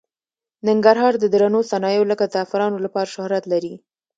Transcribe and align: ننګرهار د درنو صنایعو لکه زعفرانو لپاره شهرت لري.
ننګرهار 0.67 1.13
د 1.19 1.23
درنو 1.33 1.59
صنایعو 1.71 2.09
لکه 2.11 2.25
زعفرانو 2.33 2.77
لپاره 2.85 3.11
شهرت 3.15 3.43
لري. 3.53 3.73